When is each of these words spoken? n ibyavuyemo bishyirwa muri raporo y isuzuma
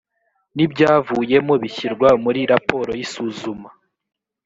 n 0.55 0.57
ibyavuyemo 0.65 1.53
bishyirwa 1.63 2.09
muri 2.23 2.39
raporo 2.51 2.91
y 2.97 3.01
isuzuma 3.05 3.69